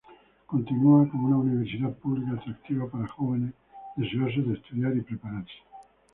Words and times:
Continúa 0.51 1.07
como 1.11 1.27
una 1.27 1.37
universidad 1.37 1.93
pública 1.93 2.31
atractiva 2.33 2.89
para 2.89 3.05
jóvenes 3.07 3.53
deseosos 3.95 4.47
de 4.47 4.53
estudiar 4.55 4.97
y 4.97 5.01
prepararse. 5.01 5.53